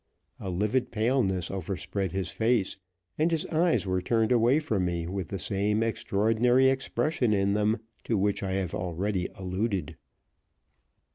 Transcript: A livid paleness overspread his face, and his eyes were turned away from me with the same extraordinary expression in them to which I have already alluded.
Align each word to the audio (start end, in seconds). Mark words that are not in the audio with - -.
A 0.39 0.49
livid 0.49 0.89
paleness 0.89 1.51
overspread 1.51 2.11
his 2.11 2.31
face, 2.31 2.75
and 3.19 3.29
his 3.29 3.45
eyes 3.51 3.85
were 3.85 4.01
turned 4.01 4.31
away 4.31 4.57
from 4.57 4.83
me 4.85 5.05
with 5.05 5.27
the 5.27 5.37
same 5.37 5.83
extraordinary 5.83 6.69
expression 6.69 7.33
in 7.33 7.53
them 7.53 7.77
to 8.05 8.17
which 8.17 8.41
I 8.41 8.53
have 8.53 8.73
already 8.73 9.27
alluded. 9.35 9.95